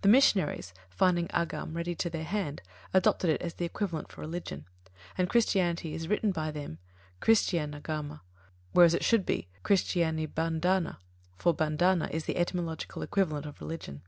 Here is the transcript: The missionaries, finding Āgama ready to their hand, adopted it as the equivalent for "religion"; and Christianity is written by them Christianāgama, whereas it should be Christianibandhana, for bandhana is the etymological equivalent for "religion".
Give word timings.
The 0.00 0.08
missionaries, 0.08 0.74
finding 0.90 1.28
Āgama 1.28 1.72
ready 1.76 1.94
to 1.94 2.10
their 2.10 2.24
hand, 2.24 2.62
adopted 2.92 3.30
it 3.30 3.40
as 3.40 3.54
the 3.54 3.64
equivalent 3.64 4.10
for 4.10 4.20
"religion"; 4.20 4.64
and 5.16 5.30
Christianity 5.30 5.94
is 5.94 6.08
written 6.08 6.32
by 6.32 6.50
them 6.50 6.78
Christianāgama, 7.22 8.22
whereas 8.72 8.92
it 8.94 9.04
should 9.04 9.24
be 9.24 9.46
Christianibandhana, 9.62 10.96
for 11.38 11.54
bandhana 11.54 12.08
is 12.10 12.24
the 12.24 12.38
etymological 12.38 13.02
equivalent 13.02 13.44
for 13.44 13.64
"religion". 13.64 14.02